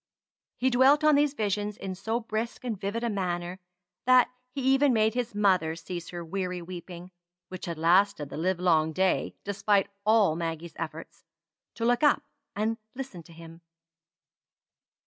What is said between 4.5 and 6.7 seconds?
even made his mother cease her weary